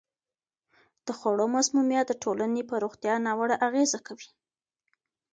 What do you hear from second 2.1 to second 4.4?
ټولنې په روغتیا ناوړه اغېزه کوي.